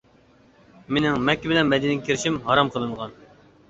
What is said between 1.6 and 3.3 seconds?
مەدىنىگە كىرىشىم ھارام قىلىنغان.